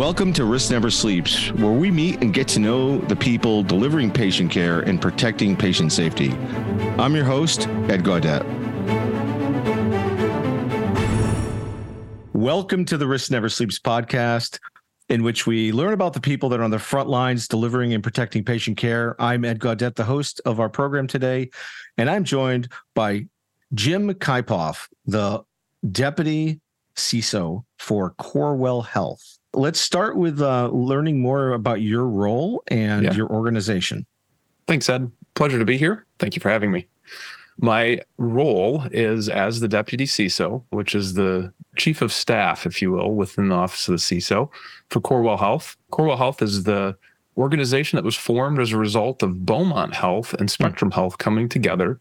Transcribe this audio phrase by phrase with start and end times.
[0.00, 4.10] Welcome to Risk Never Sleeps, where we meet and get to know the people delivering
[4.10, 6.30] patient care and protecting patient safety.
[6.96, 8.42] I'm your host, Ed Gaudet.
[12.32, 14.58] Welcome to the Risk Never Sleeps podcast,
[15.10, 18.02] in which we learn about the people that are on the front lines delivering and
[18.02, 19.20] protecting patient care.
[19.20, 21.50] I'm Ed Gaudet, the host of our program today,
[21.98, 23.26] and I'm joined by
[23.74, 25.42] Jim Kuiphof, the
[25.92, 26.62] Deputy
[26.96, 29.39] CISO for Corewell Health.
[29.52, 33.14] Let's start with uh, learning more about your role and yeah.
[33.14, 34.06] your organization.
[34.66, 35.10] Thanks, Ed.
[35.34, 36.06] Pleasure to be here.
[36.18, 36.86] Thank you for having me.
[37.58, 42.92] My role is as the deputy CISO, which is the chief of staff, if you
[42.92, 44.48] will, within the office of the CISO
[44.88, 45.76] for Corewell Health.
[45.92, 46.96] Corewell Health is the
[47.36, 51.98] organization that was formed as a result of Beaumont Health and Spectrum Health coming together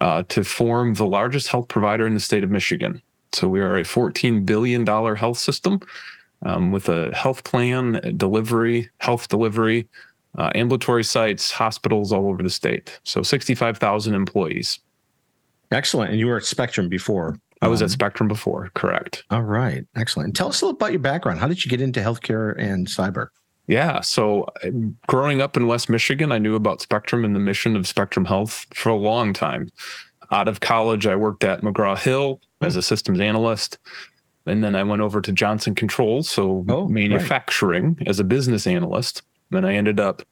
[0.00, 3.02] uh, to form the largest health provider in the state of Michigan.
[3.32, 5.80] So we are a $14 billion health system
[6.44, 9.88] um, with a health plan, delivery, health delivery,
[10.38, 12.98] uh, ambulatory sites, hospitals all over the state.
[13.04, 14.80] So 65,000 employees.
[15.70, 16.10] Excellent.
[16.10, 17.38] And you were at Spectrum before.
[17.62, 19.24] I was um, at Spectrum before, correct.
[19.30, 19.84] All right.
[19.96, 20.36] Excellent.
[20.36, 21.38] Tell us a little about your background.
[21.40, 23.28] How did you get into healthcare and cyber?
[23.66, 24.00] Yeah.
[24.00, 27.88] So, um, growing up in West Michigan, I knew about Spectrum and the mission of
[27.88, 29.70] Spectrum Health for a long time.
[30.30, 33.78] Out of college, I worked at McGraw Hill as a systems analyst.
[34.46, 38.08] And then I went over to Johnson Controls, so oh, manufacturing right.
[38.08, 39.22] as a business analyst.
[39.52, 40.22] And I ended up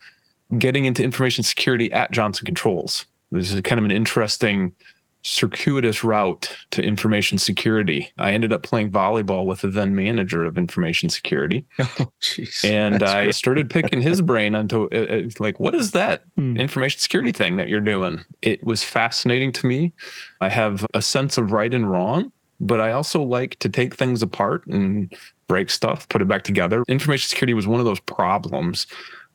[0.58, 3.06] getting into information security at Johnson Controls.
[3.30, 4.74] This is kind of an interesting
[5.22, 8.12] circuitous route to information security.
[8.18, 11.64] I ended up playing volleyball with the then manager of information security.
[11.98, 12.64] Oh, jeez.
[12.64, 13.34] And I great.
[13.34, 16.56] started picking his brain onto uh, uh, like, what is that hmm.
[16.56, 18.24] information security thing that you're doing?
[18.40, 19.92] It was fascinating to me.
[20.40, 24.22] I have a sense of right and wrong, but I also like to take things
[24.22, 25.12] apart and
[25.48, 26.84] break stuff, put it back together.
[26.88, 28.86] Information security was one of those problems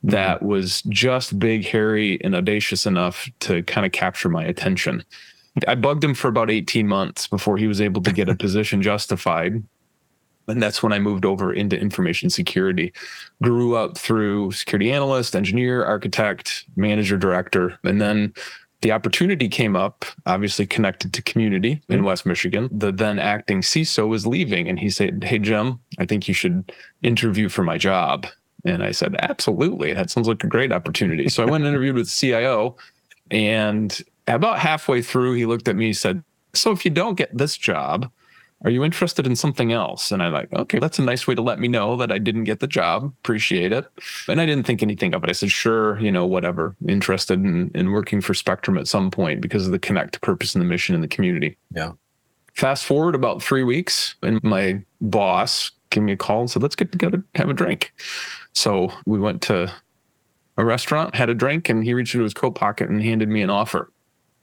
[0.02, 0.10] hmm.
[0.10, 5.04] that was just big, hairy, and audacious enough to kind of capture my attention.
[5.68, 8.82] I bugged him for about 18 months before he was able to get a position
[8.82, 9.62] justified.
[10.48, 12.94] And that's when I moved over into information security.
[13.44, 17.78] Grew up through security analyst, engineer, architect, manager, director.
[17.84, 18.34] And then
[18.82, 22.06] the opportunity came up, obviously connected to community in mm-hmm.
[22.06, 22.70] West Michigan.
[22.72, 26.72] The then acting CISO was leaving, and he said, Hey, Jim, I think you should
[27.02, 28.28] interview for my job.
[28.66, 29.94] And I said, Absolutely.
[29.94, 31.28] That sounds like a great opportunity.
[31.30, 32.78] So I went and interviewed with the CIO,
[33.32, 36.24] and about halfway through, he looked at me and said,
[36.54, 38.12] So if you don't get this job,
[38.64, 40.12] are you interested in something else?
[40.12, 42.46] And I'm like, okay, that's a nice way to let me know that I didn't
[42.46, 43.14] get the job.
[43.20, 43.86] Appreciate it.
[44.28, 45.30] And I didn't think anything of it.
[45.30, 46.76] I said, sure, you know, whatever.
[46.88, 50.62] Interested in, in working for Spectrum at some point because of the connect purpose and
[50.62, 51.56] the mission in the community.
[51.74, 51.92] Yeah.
[52.56, 56.76] Fast forward about three weeks, and my boss gave me a call and said, let's
[56.76, 57.94] get together, have a drink.
[58.54, 59.72] So we went to
[60.58, 63.44] a restaurant, had a drink, and he reached into his coat pocket and handed me
[63.44, 63.92] an offer.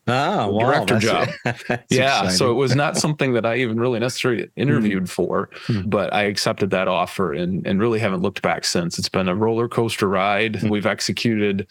[0.06, 1.28] Ah, wow, director job.
[1.88, 2.30] yeah, exciting.
[2.30, 5.08] so it was not something that I even really necessarily interviewed mm.
[5.08, 5.88] for, mm.
[5.88, 8.98] but I accepted that offer and and really haven't looked back since.
[8.98, 10.54] It's been a roller coaster ride.
[10.54, 10.70] Mm.
[10.70, 11.66] We've executed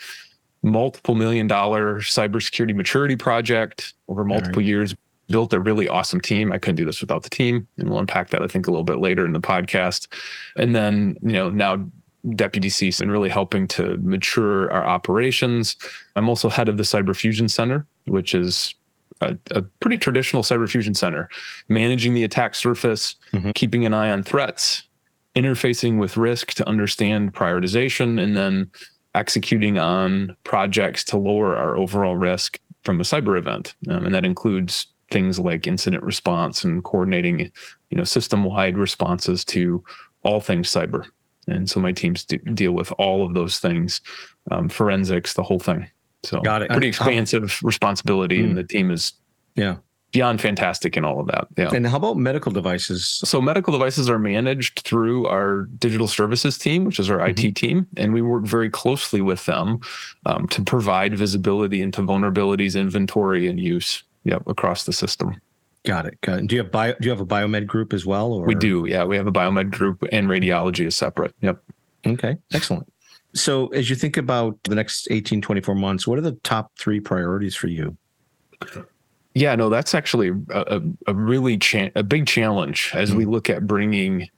[0.63, 4.65] multiple million dollar cybersecurity maturity project over multiple right.
[4.65, 4.95] years.
[5.29, 6.51] Built a really awesome team.
[6.51, 8.83] I couldn't do this without the team, and we'll unpack that I think a little
[8.83, 10.07] bit later in the podcast.
[10.57, 11.85] And then you know now
[12.35, 15.75] deputy CISO and really helping to mature our operations.
[16.15, 18.75] I'm also head of the Cyber Fusion Center, which is
[19.21, 21.29] a, a pretty traditional cyber fusion center,
[21.67, 23.51] managing the attack surface, mm-hmm.
[23.51, 24.83] keeping an eye on threats,
[25.35, 28.69] interfacing with risk to understand prioritization, and then
[29.15, 33.75] executing on projects to lower our overall risk from a cyber event.
[33.89, 37.51] Um, and that includes things like incident response and coordinating,
[37.89, 39.83] you know, system-wide responses to
[40.23, 41.05] all things cyber.
[41.47, 44.01] And so my teams deal with all of those things,
[44.51, 45.87] um, forensics, the whole thing.
[46.23, 46.69] So got it.
[46.69, 49.13] Pretty expansive responsibility, mm, and the team is
[49.55, 49.77] yeah
[50.13, 51.47] beyond fantastic in all of that.
[51.57, 51.73] Yeah.
[51.73, 53.05] And how about medical devices?
[53.25, 57.47] So medical devices are managed through our digital services team, which is our mm-hmm.
[57.47, 59.81] IT team, and we work very closely with them
[60.27, 64.03] um, to provide visibility into vulnerabilities, inventory, and use.
[64.25, 65.35] Yep, across the system.
[65.85, 66.19] Got it.
[66.21, 66.47] Got it.
[66.47, 66.93] Do you have bio?
[66.93, 68.31] Do you have a biomed group as well?
[68.31, 68.45] Or?
[68.45, 68.85] We do.
[68.87, 71.33] Yeah, we have a biomed group, and radiology is separate.
[71.41, 71.61] Yep.
[72.05, 72.37] Okay.
[72.53, 72.91] Excellent.
[73.33, 76.99] So, as you think about the next 18, 24 months, what are the top three
[76.99, 77.97] priorities for you?
[79.33, 83.17] Yeah, no, that's actually a, a really cha- a big challenge as mm-hmm.
[83.17, 84.29] we look at bringing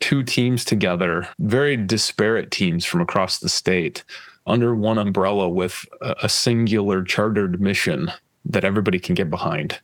[0.00, 4.04] two teams together, very disparate teams from across the state,
[4.46, 8.10] under one umbrella with a, a singular chartered mission
[8.44, 9.78] that everybody can get behind.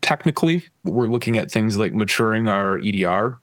[0.00, 3.38] Technically, we're looking at things like maturing our EDR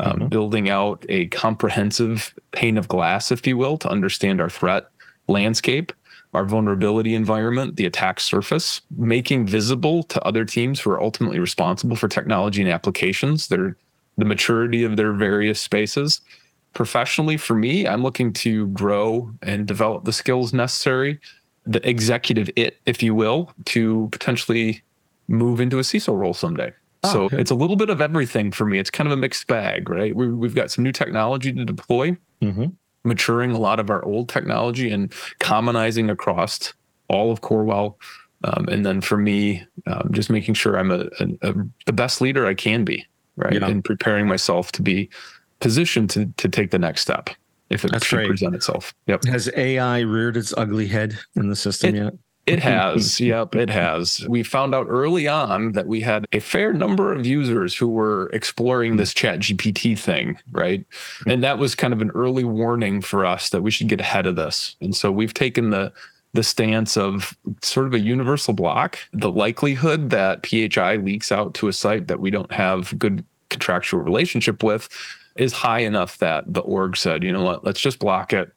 [0.00, 0.28] um, mm-hmm.
[0.28, 4.88] building out a comprehensive pane of glass, if you will, to understand our threat
[5.28, 5.92] landscape,
[6.32, 11.96] our vulnerability environment, the attack surface, making visible to other teams who are ultimately responsible
[11.96, 13.76] for technology and applications, their
[14.18, 16.20] the maturity of their various spaces.
[16.74, 21.18] Professionally, for me, I'm looking to grow and develop the skills necessary,
[21.64, 24.82] the executive it, if you will, to potentially
[25.30, 26.72] move into a CISO role someday.
[27.04, 27.38] Oh, so okay.
[27.38, 28.78] it's a little bit of everything for me.
[28.78, 30.14] It's kind of a mixed bag, right?
[30.14, 32.66] we have got some new technology to deploy, mm-hmm.
[33.04, 36.74] maturing a lot of our old technology and commonizing across
[37.08, 37.94] all of Corewell.
[38.44, 41.54] Um, and then for me, um, just making sure I'm a, a, a,
[41.86, 43.06] the best leader I can be,
[43.36, 43.54] right?
[43.54, 43.66] Yeah.
[43.66, 45.10] And preparing myself to be
[45.60, 47.30] positioned to to take the next step
[47.68, 48.94] if it That's should present itself.
[49.06, 49.24] Yep.
[49.26, 52.12] Has AI reared its ugly head in the system it, yet?
[52.50, 53.20] It has.
[53.20, 54.26] yep, it has.
[54.28, 58.28] We found out early on that we had a fair number of users who were
[58.32, 60.84] exploring this ChatGPT thing, right?
[61.26, 64.26] And that was kind of an early warning for us that we should get ahead
[64.26, 64.76] of this.
[64.80, 65.92] And so we've taken the
[66.32, 68.98] the stance of sort of a universal block.
[69.12, 74.00] The likelihood that PHI leaks out to a site that we don't have good contractual
[74.00, 74.88] relationship with
[75.36, 78.52] is high enough that the org said, you know what, let's just block it.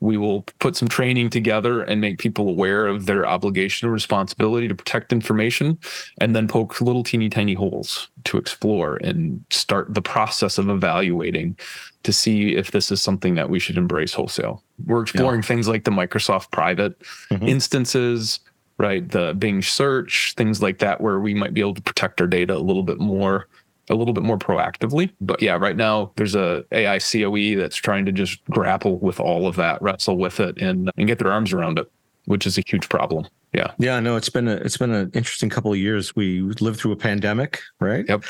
[0.00, 4.68] We will put some training together and make people aware of their obligation and responsibility
[4.68, 5.78] to protect information
[6.20, 11.58] and then poke little teeny tiny holes to explore and start the process of evaluating
[12.04, 14.62] to see if this is something that we should embrace wholesale.
[14.86, 15.46] We're exploring yeah.
[15.46, 16.98] things like the Microsoft private
[17.30, 17.48] mm-hmm.
[17.48, 18.40] instances,
[18.78, 19.08] right?
[19.08, 22.56] The Bing search, things like that, where we might be able to protect our data
[22.56, 23.48] a little bit more
[23.90, 25.10] a little bit more proactively.
[25.20, 29.46] But yeah, right now there's a AI COE that's trying to just grapple with all
[29.46, 31.90] of that, wrestle with it, and and get their arms around it,
[32.26, 33.26] which is a huge problem.
[33.52, 33.72] Yeah.
[33.78, 36.14] Yeah, no, it's been a it's been an interesting couple of years.
[36.14, 38.04] We lived through a pandemic, right?
[38.08, 38.24] Yep.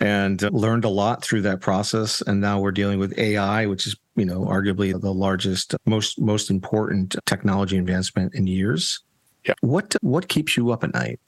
[0.00, 2.22] And learned a lot through that process.
[2.22, 6.50] And now we're dealing with AI, which is, you know, arguably the largest, most most
[6.50, 9.00] important technology advancement in years.
[9.44, 9.54] Yeah.
[9.60, 11.20] What what keeps you up at night?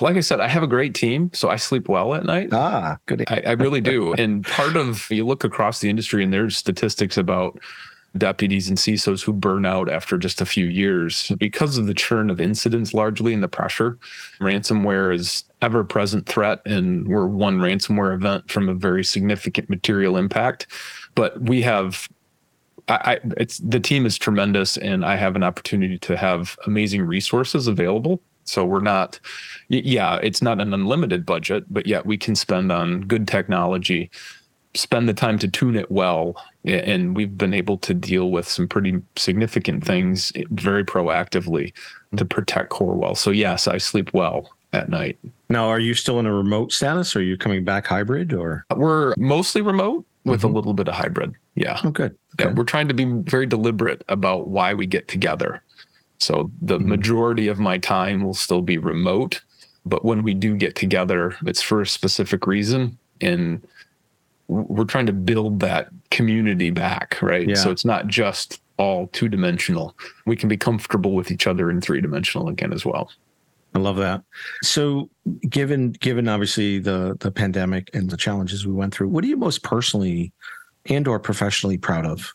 [0.00, 2.48] Like I said, I have a great team, so I sleep well at night.
[2.52, 3.24] Ah, good.
[3.28, 4.12] I, I really do.
[4.18, 7.58] and part of you look across the industry, and there's statistics about
[8.18, 12.28] deputies and CISOs who burn out after just a few years because of the churn
[12.28, 13.98] of incidents, largely and the pressure.
[14.38, 20.16] Ransomware is ever present threat, and we're one ransomware event from a very significant material
[20.16, 20.66] impact.
[21.14, 22.08] But we have
[22.88, 27.66] I, it's the team is tremendous, and I have an opportunity to have amazing resources
[27.68, 29.20] available so we're not,
[29.68, 34.10] yeah, it's not an unlimited budget, but yet we can spend on good technology,
[34.74, 36.36] spend the time to tune it well.
[36.64, 41.72] And we've been able to deal with some pretty significant things very proactively
[42.16, 43.16] to protect Corewell.
[43.16, 45.18] So, yes, I sleep well at night.
[45.48, 47.14] Now, are you still in a remote status?
[47.14, 48.64] Or are you coming back hybrid or?
[48.74, 50.50] We're mostly remote with mm-hmm.
[50.50, 51.34] a little bit of hybrid.
[51.54, 51.80] Yeah.
[51.84, 52.16] Oh, good.
[52.34, 52.48] Okay.
[52.48, 55.62] Yeah, we're trying to be very deliberate about why we get together.
[56.22, 56.88] So the mm-hmm.
[56.88, 59.42] majority of my time will still be remote.
[59.84, 62.98] But when we do get together, it's for a specific reason.
[63.20, 63.66] And
[64.48, 67.48] we're trying to build that community back, right?
[67.48, 67.54] Yeah.
[67.54, 69.96] So it's not just all two dimensional.
[70.26, 73.10] We can be comfortable with each other in three dimensional again as well.
[73.74, 74.22] I love that.
[74.62, 75.08] So
[75.48, 79.36] given given obviously the the pandemic and the challenges we went through, what are you
[79.36, 80.32] most personally
[80.86, 82.34] and or professionally proud of?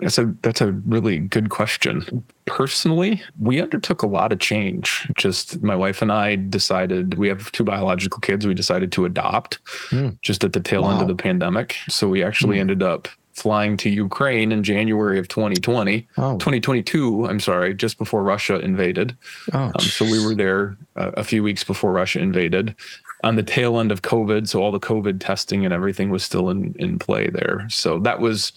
[0.00, 2.24] That's a that's a really good question.
[2.46, 5.08] Personally, we undertook a lot of change.
[5.16, 8.46] Just my wife and I decided we have two biological kids.
[8.46, 10.20] We decided to adopt mm.
[10.20, 10.92] just at the tail wow.
[10.92, 11.76] end of the pandemic.
[11.88, 12.60] So we actually mm.
[12.60, 16.38] ended up flying to Ukraine in January of 2020, oh.
[16.38, 17.26] 2022.
[17.26, 19.16] I'm sorry, just before Russia invaded.
[19.52, 22.74] Oh, um, so we were there uh, a few weeks before Russia invaded
[23.24, 24.48] on the tail end of COVID.
[24.48, 27.66] So all the COVID testing and everything was still in, in play there.
[27.68, 28.52] So that was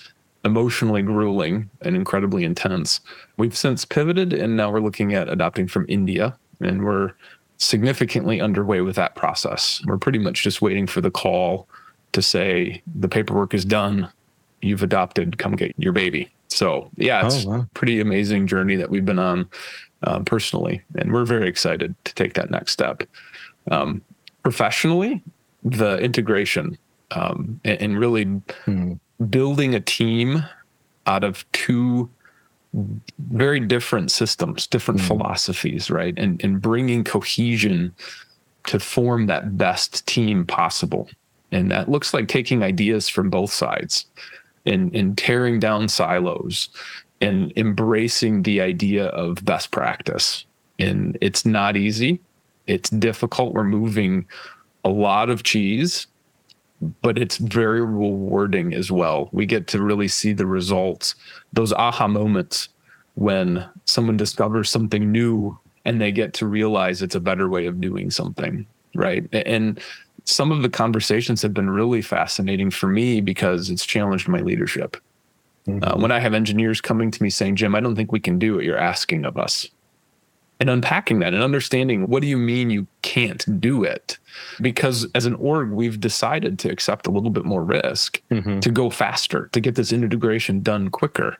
[0.47, 2.99] emotionally grueling and incredibly intense.
[3.37, 7.13] We've since pivoted and now we're looking at adopting from India and we're
[7.57, 9.81] significantly underway with that process.
[9.85, 11.67] We're pretty much just waiting for the call
[12.13, 14.09] to say the paperwork is done,
[14.61, 16.31] you've adopted, come get your baby.
[16.47, 17.59] So, yeah, it's oh, wow.
[17.59, 19.49] a pretty amazing journey that we've been on
[20.03, 23.03] uh, personally, and we're very excited to take that next step.
[23.69, 24.01] Um,
[24.43, 25.21] professionally,
[25.63, 26.77] the integration
[27.11, 28.93] um, and, and, really hmm
[29.29, 30.43] building a team
[31.05, 32.09] out of two
[33.31, 35.07] very different systems, different mm.
[35.07, 36.17] philosophies, right?
[36.17, 37.93] And and bringing cohesion
[38.67, 41.09] to form that best team possible.
[41.51, 44.05] And that looks like taking ideas from both sides
[44.65, 46.69] and, and tearing down silos
[47.21, 50.45] and embracing the idea of best practice.
[50.77, 52.19] And it's not easy.
[52.67, 53.53] It's difficult.
[53.53, 54.27] We're moving
[54.83, 56.07] a lot of cheese
[57.01, 59.29] but it's very rewarding as well.
[59.31, 61.15] We get to really see the results,
[61.53, 62.69] those aha moments
[63.15, 67.81] when someone discovers something new and they get to realize it's a better way of
[67.81, 69.27] doing something, right?
[69.33, 69.79] And
[70.25, 74.97] some of the conversations have been really fascinating for me because it's challenged my leadership.
[75.67, 75.83] Mm-hmm.
[75.83, 78.37] Uh, when I have engineers coming to me saying, Jim, I don't think we can
[78.37, 79.67] do what you're asking of us
[80.59, 84.17] and unpacking that and understanding what do you mean you can't do it
[84.61, 88.59] because as an org we've decided to accept a little bit more risk mm-hmm.
[88.59, 91.37] to go faster to get this integration done quicker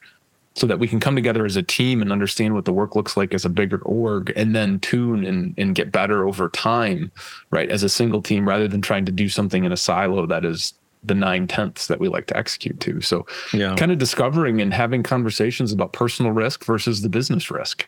[0.55, 3.15] so that we can come together as a team and understand what the work looks
[3.15, 7.11] like as a bigger org and then tune and, and get better over time
[7.51, 10.43] right as a single team rather than trying to do something in a silo that
[10.43, 13.75] is the nine tenths that we like to execute to so yeah.
[13.75, 17.87] kind of discovering and having conversations about personal risk versus the business risk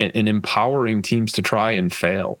[0.00, 2.38] and, and empowering teams to try and fail,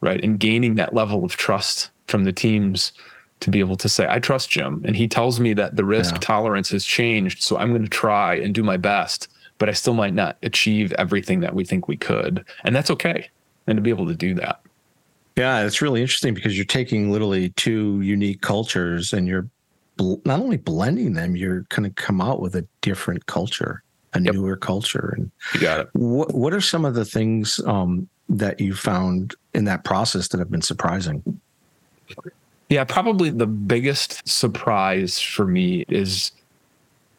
[0.00, 0.22] right?
[0.22, 2.92] And gaining that level of trust from the teams
[3.40, 4.82] to be able to say, I trust Jim.
[4.84, 6.20] And he tells me that the risk yeah.
[6.20, 7.42] tolerance has changed.
[7.42, 9.28] So I'm going to try and do my best,
[9.58, 12.44] but I still might not achieve everything that we think we could.
[12.64, 13.30] And that's okay.
[13.66, 14.60] And to be able to do that.
[15.36, 19.48] Yeah, it's really interesting because you're taking literally two unique cultures and you're
[19.96, 23.84] bl- not only blending them, you're going to come out with a different culture
[24.14, 24.34] a yep.
[24.34, 25.14] newer culture.
[25.16, 25.88] And you got it.
[25.92, 30.38] What What are some of the things um, that you found in that process that
[30.38, 31.40] have been surprising?
[32.68, 36.32] Yeah, probably the biggest surprise for me is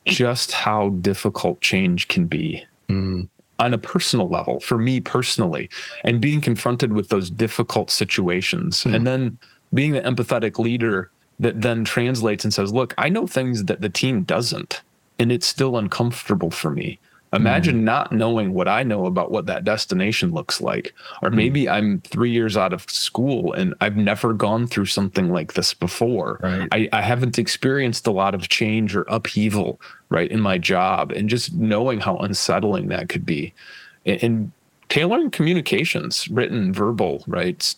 [0.05, 2.63] just how difficult change can be.
[2.88, 3.27] Mm.
[3.60, 5.69] On a personal level, for me personally,
[6.05, 8.96] and being confronted with those difficult situations, mm.
[8.96, 9.38] and then
[9.74, 13.89] being the empathetic leader that then translates and says, Look, I know things that the
[13.89, 14.81] team doesn't
[15.20, 17.00] and it's still uncomfortable for me.
[17.32, 17.84] Imagine mm.
[17.84, 20.96] not knowing what I know about what that destination looks like.
[21.22, 21.36] Or hmm.
[21.36, 21.72] maybe mm.
[21.72, 26.40] I'm three years out of school and I've never gone through something like this before.
[26.42, 26.68] Right.
[26.72, 31.12] I, I haven't experienced a lot of change or upheaval, right, in my job.
[31.12, 33.54] And just knowing how unsettling that could be.
[34.08, 34.52] And, and
[34.88, 37.76] tailoring communications, written, verbal, right,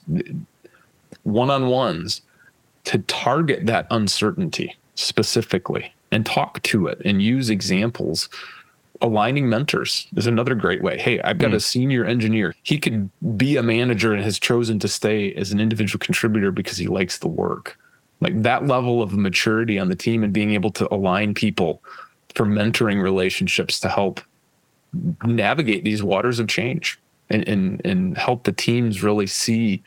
[1.24, 2.22] one on ones
[2.86, 8.30] to target that uncertainty specifically and talk to it and use examples.
[9.02, 11.00] Aligning mentors is another great way.
[11.00, 11.56] Hey, I've got mm.
[11.56, 12.54] a senior engineer.
[12.64, 16.78] He could be a manager and has chosen to stay as an individual contributor because
[16.78, 17.80] he likes the work.
[18.20, 21.82] Like that level of maturity on the team and being able to align people
[22.36, 24.22] for mentoring relationships to help
[25.24, 27.00] navigate these waters of change
[27.30, 29.82] and, and, and help the teams really see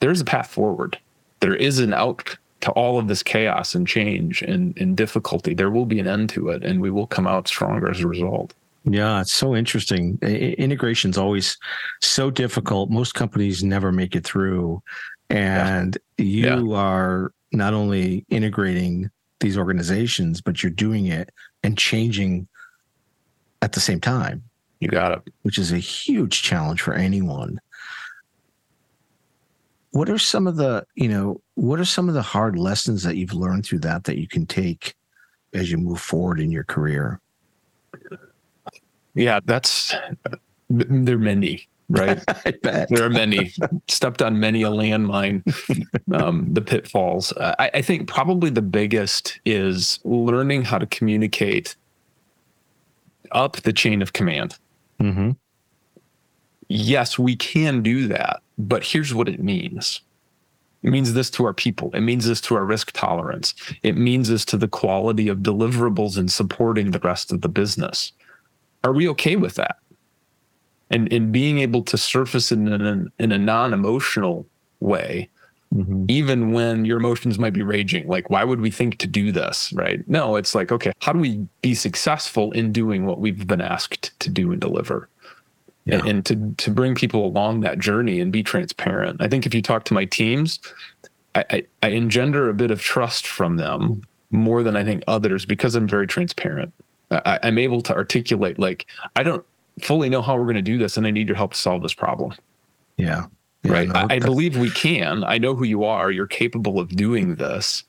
[0.00, 0.98] there's a path forward.
[1.40, 5.70] There is an out to all of this chaos and change and, and difficulty, there
[5.70, 8.54] will be an end to it and we will come out stronger as a result.
[8.84, 10.18] Yeah, it's so interesting.
[10.22, 11.58] Integration is always
[12.00, 12.88] so difficult.
[12.88, 14.82] Most companies never make it through.
[15.28, 16.56] And yeah.
[16.56, 16.78] you yeah.
[16.78, 21.28] are not only integrating these organizations, but you're doing it
[21.62, 22.48] and changing
[23.60, 24.42] at the same time.
[24.80, 25.34] You got it.
[25.42, 27.60] Which is a huge challenge for anyone
[29.94, 33.16] what are some of the you know what are some of the hard lessons that
[33.16, 34.94] you've learned through that that you can take
[35.52, 37.20] as you move forward in your career?
[39.14, 39.94] Yeah that's
[40.68, 42.20] there are many right?
[42.62, 43.52] There are many.
[43.88, 45.42] Stepped on many a landmine
[46.14, 47.32] um, the pitfalls.
[47.36, 51.76] I, I think probably the biggest is learning how to communicate
[53.32, 54.58] up the chain of command.
[55.00, 55.32] Mm-hmm.
[56.68, 60.00] yes we can do that but here's what it means
[60.84, 61.90] it means this to our people.
[61.94, 63.54] It means this to our risk tolerance.
[63.82, 68.12] It means this to the quality of deliverables and supporting the rest of the business.
[68.84, 69.78] Are we okay with that?
[70.90, 74.46] And in being able to surface in a, in a non emotional
[74.80, 75.30] way,
[75.74, 76.04] mm-hmm.
[76.08, 79.72] even when your emotions might be raging, like, why would we think to do this?
[79.72, 80.06] Right?
[80.06, 84.20] No, it's like, okay, how do we be successful in doing what we've been asked
[84.20, 85.08] to do and deliver?
[85.84, 85.96] Yeah.
[85.96, 89.20] and, and, to to bring people along that journey and be transparent.
[89.20, 90.58] I think if you talk to my teams,
[91.34, 95.44] I, I, I engender a bit of trust from them more than I think others
[95.44, 96.72] because I'm very transparent.
[97.10, 98.86] I, I'm able to articulate like
[99.16, 99.44] I don't
[99.80, 101.82] fully know how we're going to do this, and I need your help to solve
[101.82, 102.34] this problem.
[102.96, 103.26] Yeah.
[103.62, 103.88] yeah right.
[103.88, 105.24] No, I, I believe we can.
[105.24, 106.10] I know who you are.
[106.10, 107.84] You're capable of doing this,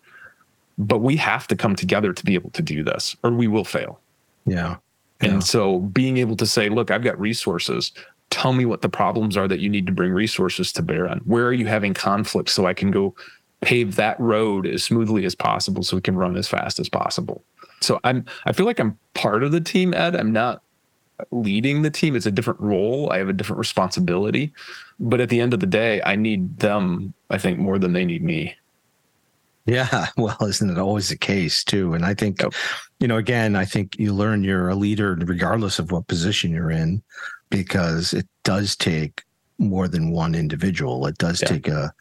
[0.78, 3.66] but we have to come together to be able to do this, or we will
[3.66, 4.00] fail.
[4.46, 4.78] Yeah.
[5.22, 7.92] And so being able to say, look, I've got resources.
[8.30, 11.20] Tell me what the problems are that you need to bring resources to bear on.
[11.20, 13.16] Where are you having conflict so I can go
[13.66, 17.44] pave that road as smoothly as possible so we can run as fast as possible.
[17.82, 20.16] So I'm I feel like I'm part of the team, Ed.
[20.16, 20.62] I'm not
[21.32, 22.16] leading the team.
[22.16, 23.12] It's a different role.
[23.12, 24.54] I have a different responsibility.
[25.00, 28.06] But at the end of the day, I need them, I think, more than they
[28.06, 28.56] need me.
[29.66, 31.94] Yeah, well, isn't it always the case too?
[31.94, 32.54] And I think, Yep.
[33.00, 36.72] you know, again, I think you learn you're a leader regardless of what position you're
[36.72, 37.02] in,
[37.50, 39.24] because it does take
[39.58, 41.06] more than one individual.
[41.08, 41.48] It does Yeah.
[41.50, 41.94] take a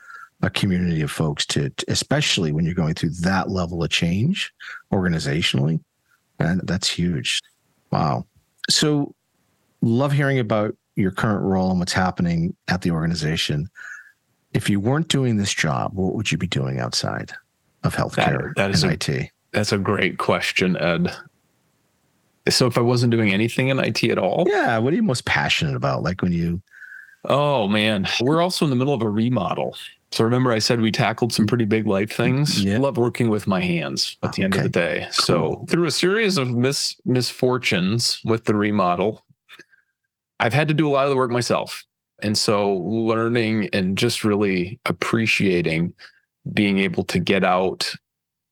[0.42, 4.52] a community of folks to, to- especially when you're going through that level of change
[4.92, 5.80] organizationally,
[6.38, 7.40] and that's huge.
[7.90, 8.26] Wow.
[8.68, 9.14] So,
[9.80, 13.70] love hearing about your current role and what's happening at the organization.
[14.52, 17.32] If you weren't doing this job, what would you be doing outside
[17.84, 19.30] of healthcare that is and a- IT?
[19.52, 21.14] That's a great question, Ed.
[22.48, 25.24] So if I wasn't doing anything in IT at all, Yeah, what are you most
[25.24, 26.02] passionate about?
[26.02, 26.60] Like when you
[27.26, 29.76] oh man, we're also in the middle of a remodel.
[30.12, 32.62] So remember, I said we tackled some pretty big life things.
[32.62, 32.78] Yeah.
[32.78, 35.08] Love working with my hands at the end of the day.
[35.10, 39.24] So through a series of mis misfortunes with the remodel,
[40.38, 41.84] I've had to do a lot of the work myself.
[42.22, 45.94] And so learning and just really appreciating
[46.52, 47.92] being able to get out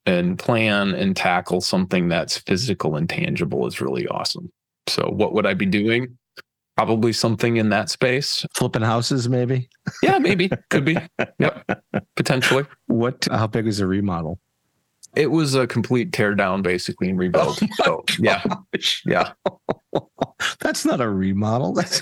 [0.07, 4.51] and plan and tackle something that's physical and tangible is really awesome.
[4.89, 6.17] So what would I be doing?
[6.77, 8.45] Probably something in that space.
[8.55, 9.69] flipping houses, maybe.
[10.03, 10.51] Yeah, maybe.
[10.71, 10.97] Could be.
[11.39, 11.83] Yep.
[12.17, 12.65] Potentially.
[12.87, 13.27] What?
[13.31, 14.39] How big was the remodel?
[15.15, 17.59] It was a complete tear down basically and rebuild.
[17.63, 18.43] Oh so yeah.
[18.51, 19.03] Oh, Gosh.
[19.05, 19.33] Yeah.
[20.61, 21.75] That's not a remodel.
[21.75, 22.01] That's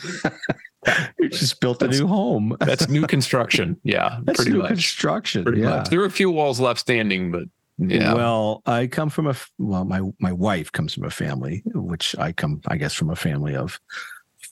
[1.31, 2.57] just built a new home.
[2.61, 3.81] That's new construction.
[3.85, 4.19] Yeah.
[4.23, 4.69] That's pretty new much.
[4.69, 5.45] construction.
[5.45, 5.77] Pretty yeah.
[5.77, 5.89] much.
[5.89, 7.45] There were a few walls left standing, but
[7.79, 8.13] yeah.
[8.13, 12.33] Well, I come from a well, my my wife comes from a family, which I
[12.33, 13.81] come, I guess, from a family of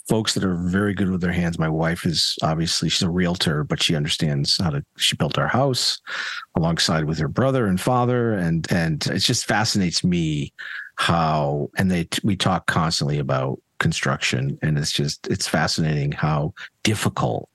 [0.08, 1.58] folks that are very good with their hands.
[1.58, 4.82] My wife is obviously she's a realtor, but she understands how to.
[4.96, 6.00] She built our house
[6.56, 10.54] alongside with her brother and father, and and it just fascinates me
[10.96, 11.68] how.
[11.76, 17.48] And they we talk constantly about construction, and it's just it's fascinating how difficult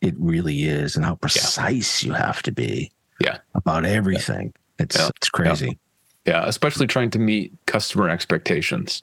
[0.00, 2.90] it really is, and how precise you have to be.
[3.20, 3.38] Yeah.
[3.54, 4.52] about everything.
[4.80, 5.10] It's Yeah.
[5.16, 5.78] it's crazy.
[6.26, 6.44] yeah.
[6.46, 9.02] Especially trying to meet customer expectations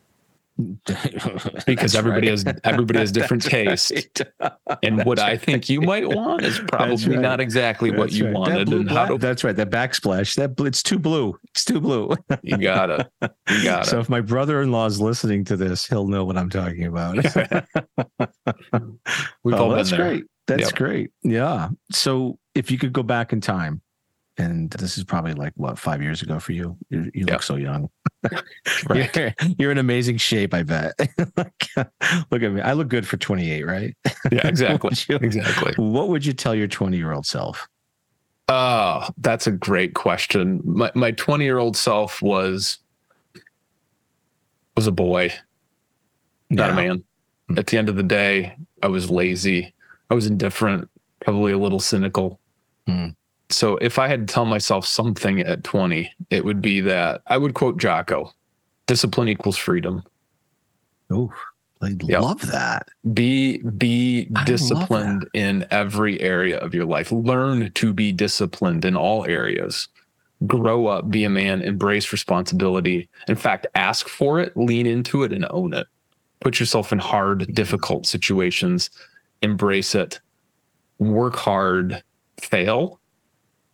[0.85, 2.45] because That's everybody right.
[2.45, 4.21] has everybody has different That's taste.
[4.41, 4.51] right.
[4.83, 7.19] And what I think you might want is probably right.
[7.21, 8.27] not exactly what you.
[8.31, 8.65] Wanted.
[8.67, 9.55] blue And how to that's right.
[9.55, 10.35] That backsplash.
[10.35, 11.39] That bl- it's too blue.
[11.55, 12.11] It's too blue.
[12.43, 13.09] you gotta
[13.49, 16.85] you gotta So if my brother-in-law is listening to this, he'll know what I'm talking
[16.85, 17.15] about.
[17.15, 17.33] we've
[19.55, 20.25] Oh, all been that's great.
[20.47, 20.75] That's Yep.
[20.75, 21.11] great.
[21.23, 21.69] Yeah.
[21.91, 23.81] So if you could go back in time,
[24.39, 26.75] and this is probably like what five years ago for you.
[26.89, 27.33] You, you Yeah.
[27.33, 27.89] look so young.
[28.89, 29.15] Right.
[29.15, 30.53] You're, you're in amazing shape.
[30.53, 30.93] I bet.
[31.37, 32.61] look at me.
[32.61, 33.95] I look good for 28, right?
[34.31, 34.89] Yeah, exactly.
[34.89, 35.73] Would you- Exactly.
[35.77, 37.67] What would you tell your 20 year old self?
[38.47, 40.61] Oh, that's a great question.
[40.65, 42.79] My my 20 year old self was
[44.75, 45.31] was a boy,
[46.49, 46.75] not a Yeah.
[46.87, 47.03] man.
[47.57, 49.73] At the end of the day, I was lazy.
[50.09, 50.89] I was indifferent,
[51.23, 52.39] probably a little cynical.
[52.87, 53.07] Hmm.
[53.49, 57.37] So if I had to tell myself something at 20, it would be that I
[57.37, 58.31] would quote Jocko
[58.85, 60.03] discipline equals freedom.
[61.11, 61.31] Oh,
[61.81, 62.21] I Yep.
[62.21, 62.87] love that.
[63.13, 67.11] Be be I disciplined in every area of your life.
[67.11, 69.87] Learn to be disciplined in all areas.
[70.47, 73.09] Grow up, be a man, embrace responsibility.
[73.27, 75.87] In fact, ask for it, lean into it, and own it.
[76.41, 78.89] Put yourself in hard, difficult situations.
[79.41, 80.19] Embrace it.
[80.97, 82.01] Work hard.
[82.39, 82.99] Fail.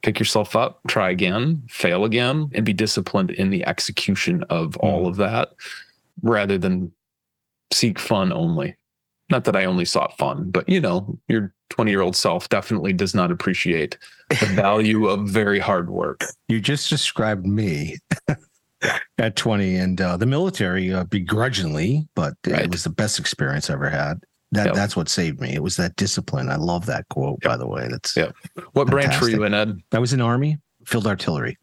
[0.05, 0.81] Pick yourself up.
[0.87, 1.63] Try again.
[1.67, 5.55] Fail again, and be disciplined in the execution of all of that,
[6.21, 6.91] rather than
[7.73, 8.75] seek fun only.
[9.31, 12.93] Not that I only sought fun, but you know, your 20 year old self definitely
[12.93, 13.97] does not appreciate
[14.29, 16.23] the value of very hard work.
[16.49, 17.97] You just described me
[19.17, 23.73] at 20 and uh, the military uh, begrudgingly, but it was the best experience I
[23.73, 24.19] ever had.
[24.51, 24.75] That Yep.
[24.75, 25.53] that's what saved me.
[25.53, 26.49] It was that discipline.
[26.49, 27.87] I love that quote, by the way.
[27.89, 28.35] That's Yep.
[28.73, 29.79] What branch were you in, Ed?
[29.91, 31.57] I was in Army, field artillery.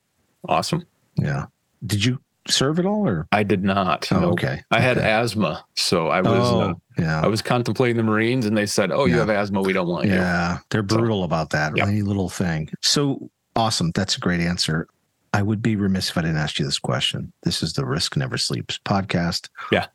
[0.49, 0.85] Awesome.
[1.17, 1.47] Yeah.
[1.87, 2.19] Did you
[2.49, 3.27] serve at all or?
[3.33, 4.09] I did not.
[4.13, 4.33] Oh, Nope.
[4.33, 4.63] okay.
[4.71, 5.09] I had Okay.
[5.11, 7.21] asthma, so I was oh, uh, yeah.
[7.23, 9.63] I was contemplating the Marines, and they said, "Oh, you have asthma.
[9.63, 11.77] We don't want you." Yeah, they're So- brutal about that.
[11.77, 11.87] Yep.
[11.87, 12.69] Any little thing.
[12.81, 13.93] So awesome.
[13.95, 14.89] That's a great answer.
[15.33, 17.33] I would be remiss if I didn't ask you this question.
[17.45, 19.49] This is the Risk Never Sleeps podcast.
[19.71, 19.87] Yeah.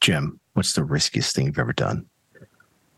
[0.00, 2.06] Jim, what's the riskiest thing you've ever done?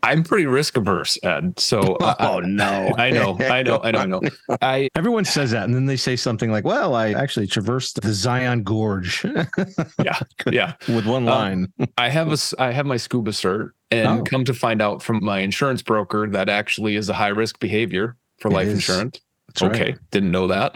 [0.05, 1.59] I'm pretty risk averse, Ed.
[1.59, 2.93] So I- Oh, no.
[2.97, 4.21] I know, I know, I know, I know.
[4.61, 8.13] I Everyone says that, and then they say something like, "Well, I actually traversed the
[8.13, 9.23] Zion Gorge
[10.03, 10.19] yeah,
[10.51, 10.73] yeah.
[10.87, 14.23] with one Um, line." I have a s- I have my scuba cert, and Oh.
[14.23, 18.15] come to find out from my insurance broker that actually is a high risk behavior
[18.39, 18.73] for It life is.
[18.75, 19.19] insurance.
[19.47, 19.75] That's right.
[19.75, 20.75] okay, didn't know that.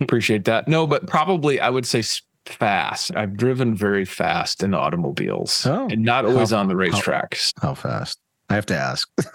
[0.00, 0.66] Appreciate that.
[0.68, 3.14] No, but probably I would say s- fast.
[3.14, 5.86] I've driven very fast in automobiles, Oh.
[5.90, 7.52] and not always How- on the racetracks.
[7.62, 8.18] How fast?
[8.50, 9.08] I have to ask.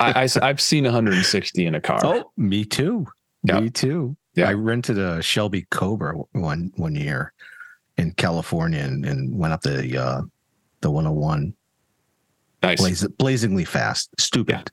[0.00, 2.00] I, I, have seen 160 in a car.
[2.02, 3.06] oh, me too.
[3.44, 3.60] Yeah.
[3.60, 4.16] Me too.
[4.34, 4.48] Yeah.
[4.48, 7.32] I rented a Shelby Cobra one one year
[7.96, 10.22] in California and, and went up the uh,
[10.80, 11.54] the 101
[12.62, 12.80] Nice.
[12.80, 14.10] blaz- blazingly fast.
[14.18, 14.70] Stupid.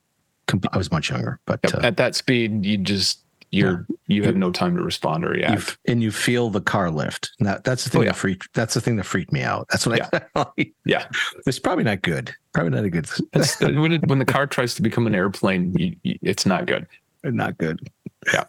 [0.54, 0.60] Yeah.
[0.72, 1.74] I was much younger, but Yep.
[1.76, 3.21] uh, At that speed, you just
[3.52, 5.78] you're you have no time to respond or react.
[5.88, 7.32] and you feel the car lift.
[7.40, 8.12] That, that's the thing Oh, yeah.
[8.12, 8.54] that freaked.
[8.54, 9.68] That's the thing that freaked me out.
[9.70, 10.02] That's what
[10.36, 10.46] I.
[10.86, 11.06] Yeah.
[11.46, 12.34] it's probably not good.
[12.54, 13.08] Probably not a good.
[13.62, 16.88] When it, when the car tries to become an airplane, you, you, it's not good.
[17.24, 17.80] not good.
[18.34, 18.46] Yeah.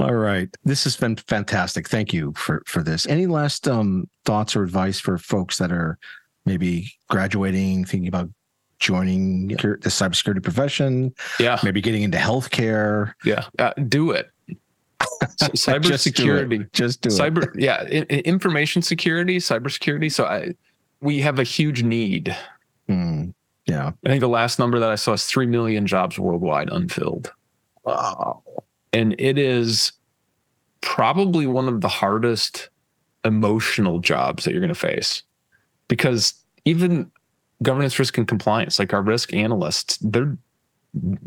[0.00, 0.48] All right.
[0.64, 1.88] This has been fantastic.
[1.88, 3.06] Thank you for for this.
[3.06, 5.98] Any last um thoughts or advice for folks that are
[6.46, 8.28] maybe graduating, thinking about
[8.80, 13.12] joining the cybersecurity profession, Yeah, maybe getting into healthcare?
[13.24, 13.44] yeah.
[13.58, 14.30] Uh, do it.
[15.38, 15.72] Just do.
[15.72, 16.72] Cybersecurity.
[16.72, 17.12] Just do it.
[17.12, 20.54] cyber yeah i- i- information security cybersecurity so i
[21.00, 22.36] we have a huge need
[22.88, 23.32] Mm,
[23.66, 23.92] yeah.
[24.04, 27.32] i think the last number that i saw is 3 million jobs worldwide unfilled
[27.84, 28.42] Wow.
[28.92, 29.92] and it is
[30.80, 32.68] probably one of the hardest
[33.24, 35.22] emotional jobs that you're going to face
[35.88, 36.34] because
[36.66, 37.10] even
[37.62, 40.36] governance risk and compliance like our risk analysts they're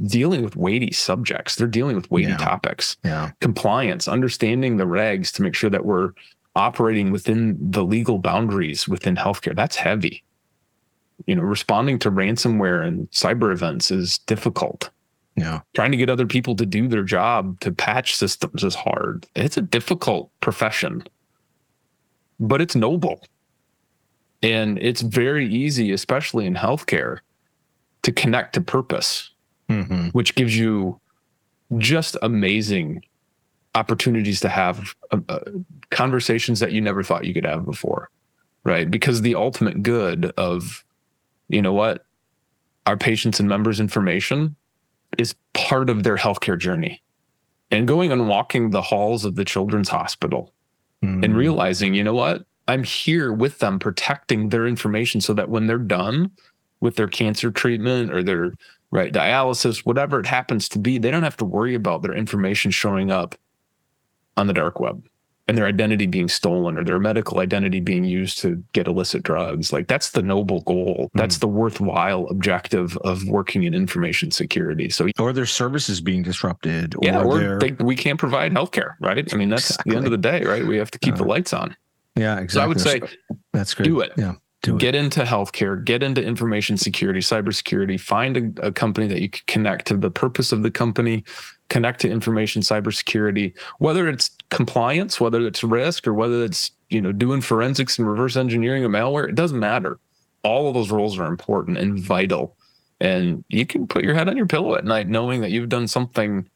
[0.06, 2.38] dealing with weighty subjects they're dealing with weighty Yeah.
[2.38, 3.32] topics Yeah.
[3.42, 6.12] compliance, understanding the regs to make sure that we're
[6.56, 9.56] operating within the legal boundaries within healthcare.
[9.56, 10.24] That's heavy.
[11.26, 14.90] You know, responding to ransomware and cyber events is difficult.
[15.36, 15.62] Yeah.
[15.76, 19.28] Trying to get other people to do their job to patch systems is hard.
[19.36, 21.04] It's a difficult profession,
[22.40, 23.24] but it's noble.
[24.42, 27.20] And it's very easy, especially in healthcare,
[28.04, 29.32] to connect to purpose
[29.70, 31.00] hmm which gives you
[31.78, 33.04] just amazing
[33.76, 35.40] opportunities to have uh, uh,
[35.92, 38.10] conversations that you never thought you could have before
[38.64, 40.84] right because the ultimate good of
[41.50, 42.06] you know what
[42.86, 44.56] our patients and members information
[45.18, 47.02] is part of their healthcare journey
[47.70, 50.54] and going and walking the halls of the children's hospital
[51.04, 51.24] Mm-hmm.
[51.24, 52.44] and realizing, you know what?
[52.68, 56.32] I'm here with them protecting their information so that when they're done
[56.80, 58.54] with their cancer treatment or their
[58.92, 62.72] right dialysis, whatever it happens to be, they don't have to worry about their information
[62.72, 63.36] showing up
[64.38, 65.04] on the dark web
[65.50, 69.72] and their identity being stolen or their medical identity being used to get illicit drugs.
[69.72, 71.10] Like that's the noble goal.
[71.14, 74.90] That's the worthwhile objective of working in information security.
[74.90, 76.96] So or their services being disrupted.
[77.02, 79.34] yeah, or or they, we can't provide healthcare, right?
[79.34, 80.66] I mean, that's the end of the day, right?
[80.68, 81.76] We have to keep the Uh, lights on.
[82.16, 82.50] yeah, exactly.
[82.50, 83.02] So I would say
[83.54, 83.86] that's great.
[83.86, 84.12] do it.
[84.18, 84.34] Yeah.
[84.64, 84.80] Do it.
[84.80, 89.44] get into healthcare, get into information security, cybersecurity, find a, a company that you can
[89.48, 91.24] connect to the purpose of the company,
[91.70, 97.12] connect to information cybersecurity, whether it's compliance, whether it's risk, or whether it's, you know,
[97.12, 100.00] doing forensics and reverse engineering of malware, it doesn't matter.
[100.44, 102.56] All of those roles are important and vital.
[103.00, 105.88] And you can put your head on your pillow at night knowing that you've done
[105.88, 106.50] something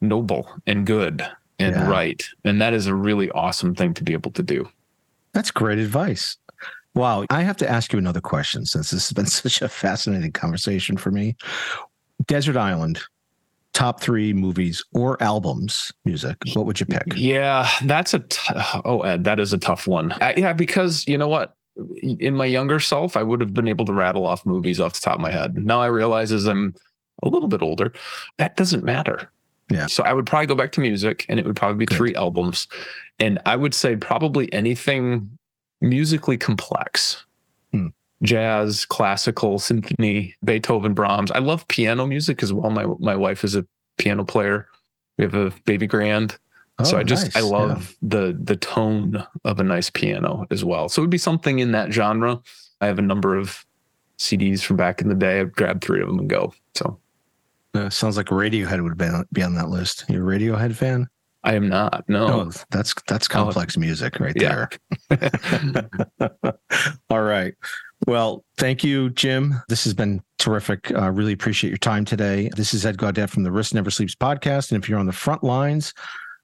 [0.00, 1.24] noble and good
[1.58, 1.88] and Yeah.
[1.88, 2.24] right.
[2.44, 4.68] And that is a really awesome thing to be able to do.
[5.32, 6.36] That's great advice.
[6.94, 7.24] Wow.
[7.30, 10.96] I have to ask you another question since this has been such a fascinating conversation
[10.96, 11.36] for me.
[12.26, 13.00] Desert Island,
[13.72, 16.36] top three movies or albums, music.
[16.54, 17.02] What would you pick?
[17.14, 18.54] Yeah, that's a t-
[18.84, 20.12] oh Ed, that is a tough one.
[20.20, 21.56] I, yeah, because you know what,
[22.02, 25.00] in my younger self, I would have been able to rattle off movies off the
[25.00, 25.56] top of my head.
[25.56, 26.74] Now I realize as I'm
[27.22, 27.92] a little bit older,
[28.38, 29.30] that doesn't matter.
[29.70, 29.86] Yeah.
[29.86, 31.96] So I would probably go back to music, and it would probably be Good.
[31.96, 32.68] three albums,
[33.18, 35.36] and I would say probably anything
[35.84, 37.24] musically complex.
[37.72, 37.88] Hmm.
[38.22, 41.30] Jazz, classical, symphony, Beethoven, Brahms.
[41.30, 42.70] I love piano music as well.
[42.70, 43.66] My my wife is a
[43.98, 44.66] piano player.
[45.18, 46.38] We have a baby grand
[46.82, 47.36] so Oh, I just nice.
[47.36, 47.44] I Yeah.
[47.52, 50.88] love the the tone of a nice piano as well.
[50.88, 52.40] So it would be something in that genre.
[52.80, 53.64] I have a number of
[54.18, 55.38] CDs from back in the day.
[55.40, 56.52] I've grabbed three of them and go.
[56.74, 56.98] So
[57.74, 60.04] Uh, sounds like Radiohead would be on, be on that list.
[60.08, 61.08] You're a Radiohead fan?
[61.44, 62.04] I am not.
[62.08, 62.26] No.
[62.26, 64.66] Oh, that's that's complex music right Yeah.
[65.10, 66.30] there.
[67.10, 67.54] All right.
[68.06, 69.54] Well, thank you, Jim.
[69.68, 70.90] This has been terrific.
[70.92, 72.50] Uh, really appreciate your time today.
[72.56, 74.72] This is Ed Gaudet from the Risk Never Sleeps podcast.
[74.72, 75.92] And if you're on the front lines,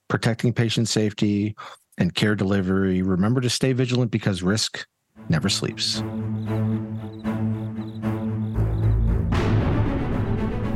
[0.09, 1.57] protecting patient safety
[1.99, 4.87] and care delivery, remember to stay vigilant because risk
[5.29, 6.03] never sleeps.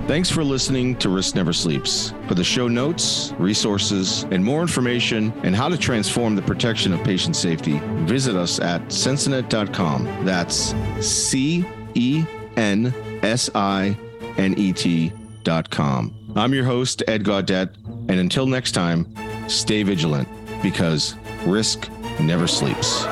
[0.06, 2.12] Thanks for listening to Risk Never Sleeps.
[2.28, 7.02] For the show notes, resources, and more information and how to transform the protection of
[7.02, 10.26] patient safety, visit us at censinet.com.
[10.26, 11.64] That's C
[11.94, 13.96] E N S I
[14.36, 16.14] N E T.com.
[16.36, 19.08] I'm your host, Ed Gaudet, and until next time,
[19.48, 20.28] stay vigilant
[20.62, 21.90] because risk
[22.20, 23.06] never sleeps.